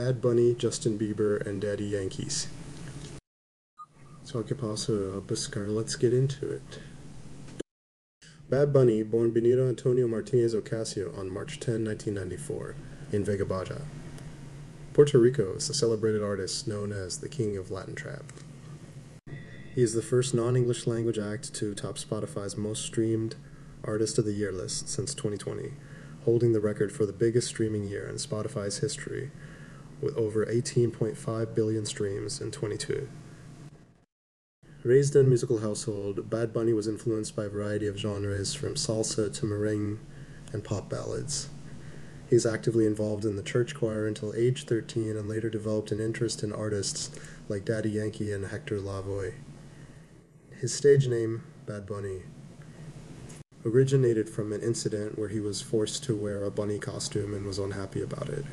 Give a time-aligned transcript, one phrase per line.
[0.00, 2.46] Bad Bunny, Justin Bieber, and Daddy Yankees.
[4.24, 5.68] So que pasa, Buscar?
[5.68, 6.62] Let's get into it.
[8.48, 12.76] Bad Bunny, born Benito Antonio Martinez Ocasio on March 10, 1994,
[13.12, 13.82] in Vega Baja.
[14.94, 18.32] Puerto Rico is a celebrated artist known as the King of Latin Trap.
[19.74, 23.36] He is the first non English language act to top Spotify's most streamed
[23.84, 25.74] Artist of the Year list since 2020,
[26.24, 29.30] holding the record for the biggest streaming year in Spotify's history
[30.00, 33.08] with over 18.5 billion streams in 22.
[34.82, 38.76] Raised in a musical household, Bad Bunny was influenced by a variety of genres from
[38.76, 39.98] salsa to merengue
[40.52, 41.50] and pop ballads.
[42.30, 46.00] He is actively involved in the church choir until age 13 and later developed an
[46.00, 47.10] interest in artists
[47.48, 49.34] like Daddy Yankee and Hector Lavoe.
[50.60, 52.22] His stage name, Bad Bunny,
[53.64, 57.58] originated from an incident where he was forced to wear a bunny costume and was
[57.58, 58.44] unhappy about it.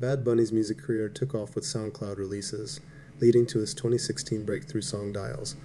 [0.00, 2.78] Bad Bunny's music career took off with SoundCloud releases,
[3.18, 5.56] leading to his 2016 breakthrough song Diles.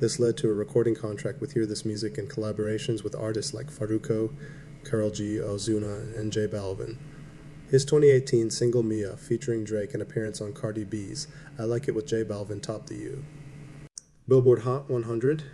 [0.00, 3.70] This led to a recording contract with Hear This Music and collaborations with artists like
[3.70, 4.32] Farruko,
[4.82, 6.96] Karol G, Ozuna, and J Balvin.
[7.70, 11.28] His 2018 single Mia, featuring Drake, an appearance on Cardi B's
[11.58, 13.24] I Like It with J Balvin topped the U.
[14.26, 15.44] Billboard Hot 100,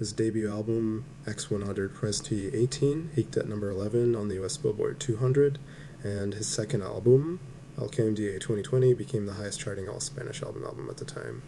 [0.00, 5.60] his debut album X100 Pres T18, peaked at number 11 on the US Billboard 200,
[6.02, 7.38] and his second album,
[7.80, 11.42] El KMDA 2020 became the highest charting all Spanish album album at the time.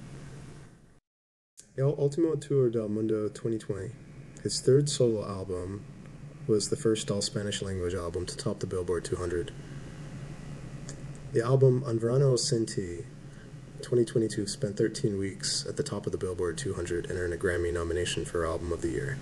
[1.77, 3.91] El Ultimo Tour del Mundo 2020,
[4.45, 5.83] his third solo album,
[6.47, 9.53] was the first all Spanish language album to top the Billboard 200.
[11.33, 12.99] The album Un Verano Sin Ti
[13.83, 17.73] 2022 spent 13 weeks at the top of the Billboard 200 and earned a Grammy
[17.73, 19.19] nomination for Album of the Year.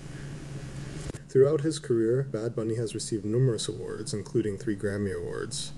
[1.27, 5.71] Throughout his career, Bad Bunny has received numerous awards, including three Grammy Awards,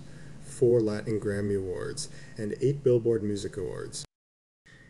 [0.51, 4.05] four Latin Grammy Awards, and eight Billboard Music Awards.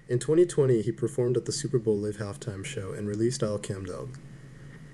[0.09, 4.17] In 2020, he performed at the Super Bowl Live halftime show and released Al Camdog,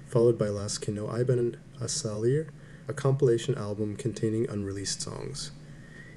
[0.05, 2.45] followed by Las Que No Iban a
[2.89, 5.51] a compilation album containing unreleased songs.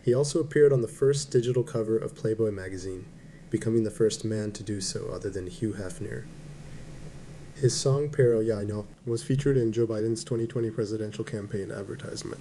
[0.02, 3.06] He also appeared on the first digital cover of Playboy magazine,
[3.50, 6.26] becoming the first man to do so other than Hugh Hefner.
[7.54, 12.40] His song Pero Ya No was featured in Joe Biden's 2020 presidential campaign advertisement.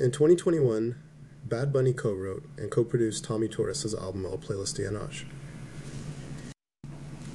[0.00, 0.98] In 2021,
[1.44, 5.26] Bad Bunny co-wrote and co-produced Tommy Torres' album El Playlist Anoche.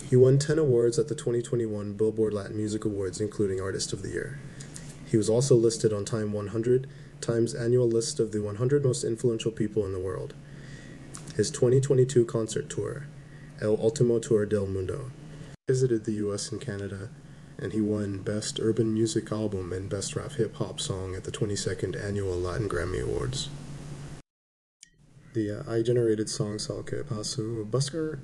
[0.10, 4.10] He won 10 awards at the 2021 Billboard Latin Music Awards, including Artist of the
[4.10, 4.40] Year.
[5.06, 6.88] He was also listed on Time 100,
[7.22, 10.34] Time's annual list of the 100 most influential people in the world.
[11.36, 13.06] His 2022 concert tour,
[13.62, 15.12] El Ultimo Tour del Mundo,
[15.68, 17.12] visited the US and Canada,
[17.58, 21.32] and he won Best Urban Music Album and Best Rap Hip Hop Song at the
[21.32, 23.50] 22nd Annual Latin Grammy Awards.
[25.34, 28.20] The uh, I generated song Sal Que Paso Buscar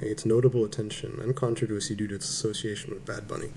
[0.00, 3.50] its notable attention and controversy due to its association with Bad Bunny.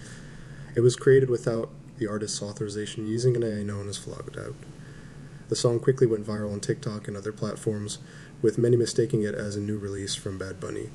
[0.75, 4.53] It was created without the artist's authorization using an AI known as FlowGPT.
[5.49, 7.97] The song quickly went viral on TikTok and other platforms,
[8.41, 10.89] with many mistaking it as a new release from Bad Bunny.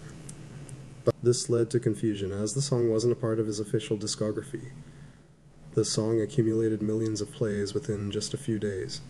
[1.04, 4.72] But this led to confusion as the song wasn't a part of his official discography.
[5.74, 9.00] The song accumulated millions of plays within just a few days,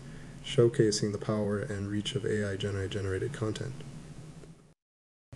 [0.43, 3.83] showcasing the power and reach of AI generated content.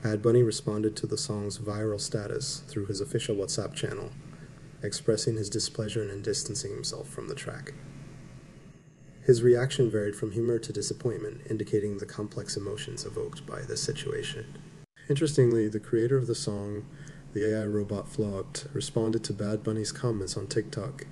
[0.02, 4.12] Bad Bunny responded to the song's viral status through his official WhatsApp channel,
[4.82, 7.74] expressing his displeasure and distancing himself from the track.
[9.26, 14.46] His reaction varied from humor to disappointment, indicating the complex emotions evoked by this situation.
[15.10, 16.86] Interestingly, the creator of the song,
[17.34, 21.08] the AI robot FlowGPT, responded to Bad Bunny's comments on TikTok,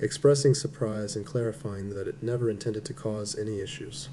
[0.00, 4.08] expressing surprise and clarifying that it never intended to cause any issues.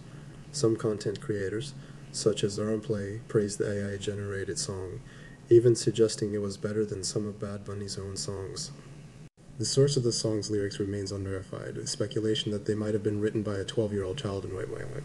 [0.51, 1.73] Some content creators,
[2.11, 5.01] such as Play, praised the AI generated song,
[5.49, 8.69] even suggesting it was better than some of Bad Bunny's own songs.
[9.57, 13.19] The source of the song's lyrics remains unverified, with speculation that they might have been
[13.19, 15.03] written by a 12 year old child in Wait Wait.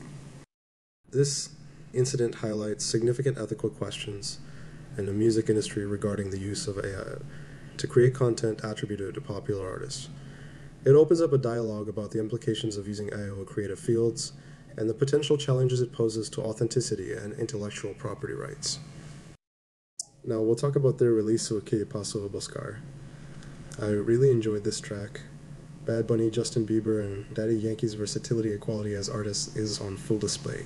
[1.11, 1.49] This
[1.94, 4.39] incident highlights significant ethical questions
[4.97, 7.19] in the music industry regarding the use of AI
[7.77, 10.09] to create content attributed to popular artists.
[10.85, 14.33] It opens up a dialogue about the implications of using AI in creative fields
[14.77, 18.79] and the potential challenges it poses to authenticity and intellectual property rights.
[20.25, 22.79] Now, we'll talk about their release of Que Paso Buscar.
[23.81, 25.23] I really enjoyed this track.
[25.85, 30.19] Bad Bunny, Justin Bieber, and Daddy Yankee's versatility and quality as artists is on full
[30.19, 30.65] display.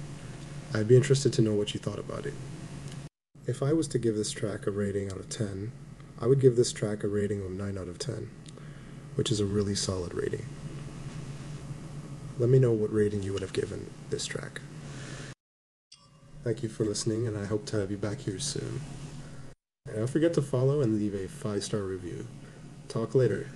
[0.75, 2.35] I'd be interested to know what you thought about it.
[3.47, 5.73] If I was to give this track a rating out of 10,
[6.21, 8.29] I would give this track a rating of 9 out of 10,
[9.15, 10.47] which is a really solid rating.
[12.39, 14.61] Let me know what rating you would have given this track.
[16.45, 18.81] Thank you for listening, and I hope to have you back here soon.
[19.87, 22.27] And don't forget to follow and leave a five star review.
[22.89, 23.49] Talk later.